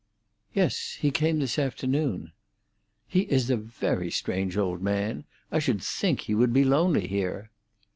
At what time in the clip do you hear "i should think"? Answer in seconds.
5.51-6.21